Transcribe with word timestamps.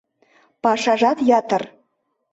Пашажат 0.63 1.17
ятыр. 1.39 1.63